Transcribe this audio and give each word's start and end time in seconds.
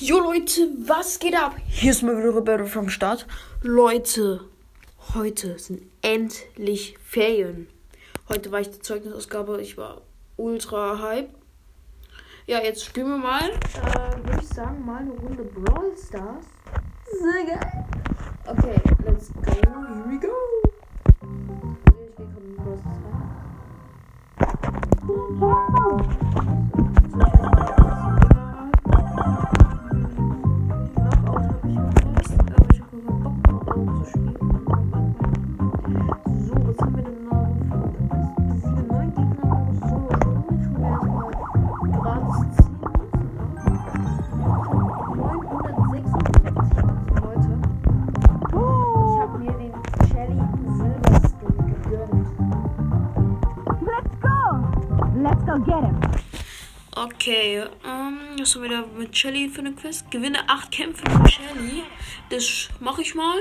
Jo 0.00 0.20
Leute, 0.20 0.68
was 0.86 1.18
geht 1.18 1.34
ab? 1.34 1.56
Hier 1.66 1.90
ist 1.90 2.02
mal 2.02 2.16
wieder 2.16 2.30
Roberto 2.30 2.66
vom 2.66 2.88
Start. 2.88 3.26
Leute, 3.62 4.42
heute 5.12 5.58
sind 5.58 5.82
endlich 6.02 6.96
Ferien. 7.02 7.66
Heute 8.28 8.52
war 8.52 8.60
ich 8.60 8.70
die 8.70 8.78
Zeugnisausgabe, 8.78 9.60
ich 9.60 9.76
war 9.76 10.02
ultra 10.36 11.00
hype. 11.02 11.30
Ja, 12.46 12.62
jetzt 12.62 12.84
spielen 12.84 13.08
wir 13.08 13.18
mal, 13.18 13.50
äh, 13.50 14.24
würde 14.24 14.40
ich 14.40 14.46
sagen, 14.46 14.86
mal 14.86 14.98
eine 14.98 15.10
Runde 15.10 15.42
Brawl 15.42 15.92
Stars. 15.96 16.46
Sehr 17.20 17.56
geil. 17.56 17.86
Okay, 18.46 18.80
let's 19.04 19.32
go, 19.32 19.50
here 19.50 20.04
we 20.06 20.20
go. 20.20 20.57
Okay, 57.28 57.62
ähm, 57.84 58.38
was 58.38 58.54
haben 58.54 58.62
wir 58.62 58.70
da 58.70 58.84
mit 58.96 59.14
Shelly 59.14 59.50
für 59.50 59.58
eine 59.58 59.74
Quest? 59.74 60.10
Gewinne 60.10 60.48
8 60.48 60.72
Kämpfe 60.72 61.04
mit 61.10 61.30
Shelly. 61.30 61.82
Das 62.30 62.70
mache 62.80 63.02
ich 63.02 63.14
mal. 63.14 63.36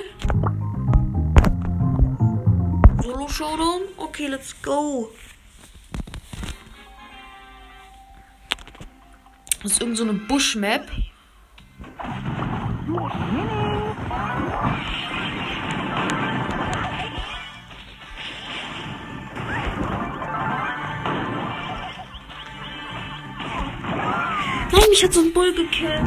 Solo 3.02 3.29
Showdown? 3.29 3.83
Okay, 3.95 4.27
let's 4.27 4.61
go. 4.61 5.09
Das 9.63 9.71
ist 9.71 9.79
irgend 9.79 9.97
so 9.97 10.03
eine 10.03 10.16
Bush-Map. 10.16 10.91
Mich 24.98 25.03
hat 25.03 25.14
so 25.14 25.22
ein 25.22 25.31
Bull 25.31 25.53
gekillt. 25.53 26.02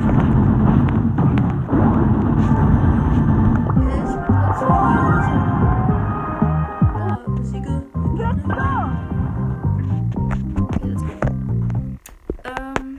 Ähm, 12.44 12.98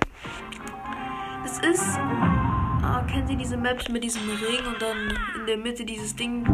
es 1.43 1.59
ist. 1.59 1.99
Ah, 2.83 3.03
kennt 3.11 3.29
ihr 3.29 3.35
diese 3.35 3.57
Maps 3.57 3.89
mit 3.89 4.05
diesem 4.05 4.21
Ring 4.21 4.65
und 4.67 4.81
dann 4.81 5.13
in 5.41 5.45
der 5.45 5.57
Mitte 5.57 5.83
dieses 5.83 6.15
Ding? 6.15 6.45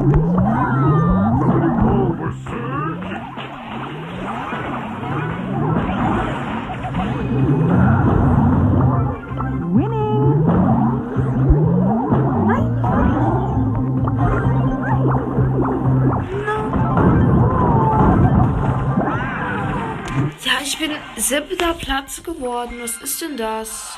Siebter 21.27 21.73
Platz 21.73 22.23
geworden. 22.23 22.77
Was 22.81 22.97
ist 22.97 23.21
denn 23.21 23.37
das? 23.37 23.97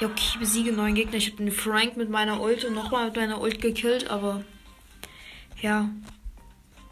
Ja, 0.00 0.08
okay, 0.08 0.22
ich 0.32 0.38
besiege 0.38 0.72
neun 0.72 0.94
Gegner. 0.94 1.16
Ich 1.16 1.26
habe 1.26 1.36
den 1.36 1.52
Frank 1.52 1.96
mit 1.96 2.08
meiner 2.08 2.40
Ult 2.40 2.64
und 2.64 2.74
nochmal 2.74 3.06
mit 3.06 3.16
meiner 3.16 3.40
Ult 3.40 3.60
gekillt, 3.60 4.10
aber. 4.10 4.42
Ja. 5.60 5.88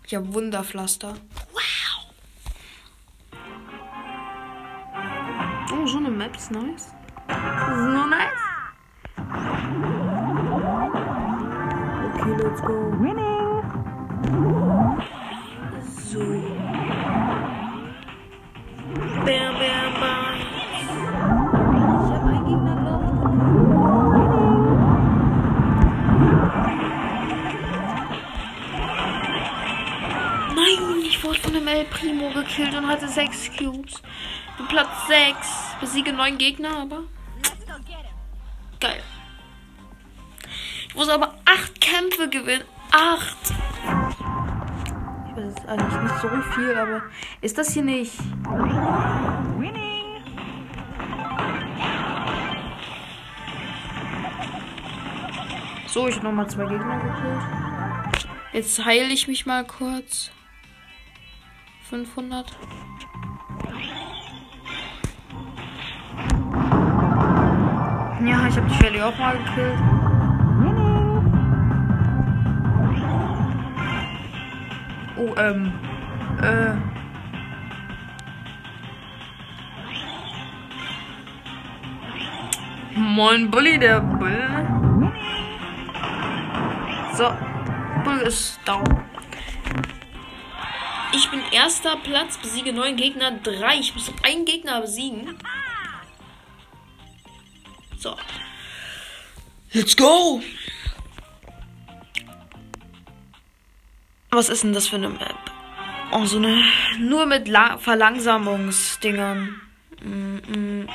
Ja, 0.09 0.35
Wunderpflaster. 0.35 1.15
Wow! 1.53 2.13
Oh, 5.73 5.87
so 5.87 5.97
eine 5.99 6.11
Map 6.11 6.37
ist 6.37 6.51
nice. 6.51 6.93
Das 7.27 7.39
ist 7.39 7.87
nur 7.87 8.07
nice. 8.07 8.31
Okay, 12.15 12.43
let's 12.43 12.63
go. 12.63 13.24
Primo 31.95 32.31
gekillt 32.31 32.75
und 32.75 32.87
hatte 32.89 33.09
6 33.09 33.57
Cubes. 33.57 34.03
Bin 34.57 34.67
Platz 34.69 35.07
6. 35.09 35.37
Besiege 35.81 36.13
9 36.13 36.39
Gegner, 36.39 36.77
aber. 36.77 37.05
Geil. 38.81 39.03
Ich 40.89 40.95
muss 40.95 41.09
aber 41.09 41.35
8 41.45 41.81
Kämpfe 41.81 42.29
gewinnen. 42.29 42.65
8. 42.93 43.37
Ich 45.29 45.37
weiß, 45.37 45.45
es 45.47 45.55
ist 45.55 45.69
eigentlich 45.69 46.03
nicht 46.03 46.21
so 46.21 46.29
viel, 46.55 46.77
aber 46.77 47.03
ist 47.41 47.59
das 47.59 47.73
hier 47.73 47.83
nicht? 47.83 48.13
Winning! 49.59 50.23
So, 55.87 56.09
ich 56.09 56.17
habe 56.17 56.27
nochmal 56.27 56.49
zwei 56.49 56.67
Gegner 56.67 56.99
gekillt. 56.99 58.25
Jetzt 58.53 58.85
heile 58.85 59.13
ich 59.13 59.27
mich 59.27 59.47
mal 59.47 59.65
kurz. 59.65 60.31
500. 61.85 62.47
Ja, 68.27 68.49
ich 68.49 68.57
habe 68.57 68.67
die 68.69 68.75
Shelly 68.75 69.03
auch 69.03 69.19
mal 69.19 69.37
gekillt. 69.37 69.79
Oh, 75.17 75.35
ähm. 75.39 75.73
Äh. 76.41 76.75
Moin 82.97 83.51
Bulli, 83.51 83.79
der 83.79 84.01
Bull. 84.01 84.49
So, 87.15 87.31
Bull 88.05 88.21
ist 88.21 88.59
down. 88.65 88.85
Ich 91.17 91.31
bin 91.31 91.41
erster 91.53 91.97
Platz, 91.97 92.39
besiege 92.39 92.73
neun 92.73 92.97
Gegner, 92.97 93.31
drei. 93.31 93.79
Ich 93.79 93.95
muss 93.95 94.13
einen 94.25 94.45
Gegner 94.45 94.81
besiegen. 94.81 95.39
So. 97.99 98.17
Let's 99.73 99.97
go! 99.97 100.43
Was 104.31 104.49
ist 104.49 104.65
denn 104.65 104.73
das 104.73 104.89
für 104.89 104.97
eine 104.97 105.11
Map? 105.11 105.37
Oh, 106.11 106.25
so 106.25 106.39
eine. 106.39 106.65
Nur 106.99 107.27
mit 107.27 107.47
La 107.47 107.79
Verlangsamungsdingern. 107.79 109.61
Mm. 110.03 110.87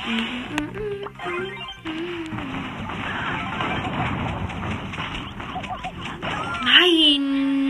Nein! 6.62 7.69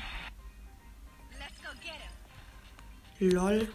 Lol. 3.21 3.67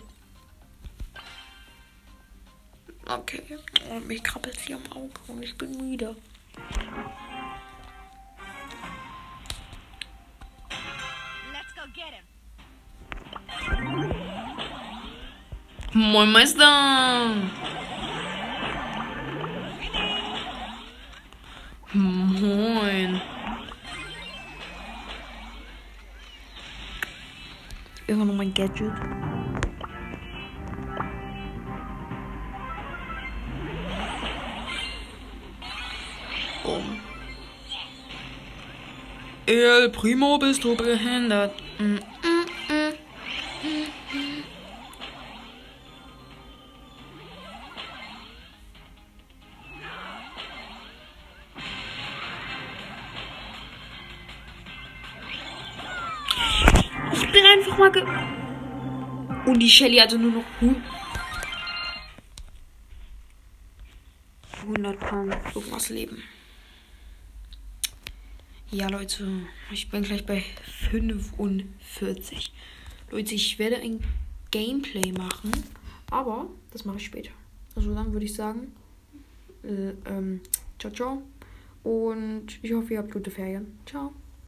Okay. 3.06 3.42
Oh, 3.88 4.00
mich 4.00 4.20
krabbelt 4.24 4.58
sie 4.58 4.74
am 4.74 4.82
Auge 4.90 5.12
und 5.28 5.40
ich 5.40 5.56
bin 5.56 5.70
müde. 5.78 6.16
Let's 11.52 11.72
go 11.76 11.82
get 11.94 12.12
him. 12.12 12.24
Moin 15.92 16.32
Meister! 16.32 17.32
Moin. 21.92 23.20
Immer 28.08 28.24
noch 28.24 28.34
mein 28.34 28.52
Gadget. 28.52 28.92
El 39.46 39.90
Primo, 39.90 40.38
bist 40.38 40.64
du 40.64 40.74
behindert? 40.76 41.54
Mm, 41.78 41.84
mm, 41.84 41.98
mm. 42.68 42.94
Ich 57.12 57.32
bin 57.32 57.44
einfach 57.46 57.78
mal 57.78 57.90
ge... 57.92 58.02
Und 59.46 59.60
die 59.60 59.70
Shelly 59.70 59.98
hatte 59.98 60.18
nur 60.18 60.32
noch 60.32 60.44
hu- 60.60 60.74
100 64.62 64.98
Pound 64.98 65.36
irgendwas 65.54 65.88
Leben. 65.90 66.22
Ja, 68.72 68.88
Leute, 68.88 69.28
ich 69.70 69.90
bin 69.90 70.02
gleich 70.02 70.26
bei 70.26 70.42
45. 70.90 72.52
Leute, 73.12 73.34
ich 73.36 73.60
werde 73.60 73.76
ein 73.76 74.00
Gameplay 74.50 75.12
machen, 75.12 75.52
aber 76.10 76.48
das 76.72 76.84
mache 76.84 76.96
ich 76.96 77.04
später. 77.04 77.30
Also 77.76 77.94
dann 77.94 78.12
würde 78.12 78.26
ich 78.26 78.34
sagen, 78.34 78.72
äh, 79.62 79.90
ähm, 80.06 80.40
ciao, 80.80 80.92
ciao. 80.92 81.22
Und 81.84 82.58
ich 82.60 82.72
hoffe, 82.72 82.94
ihr 82.94 82.98
habt 82.98 83.12
gute 83.12 83.30
Ferien. 83.30 83.78
Ciao. 83.86 84.12